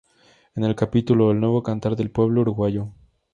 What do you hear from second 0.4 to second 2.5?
En el capítulo, "El nuevo cantar del pueblo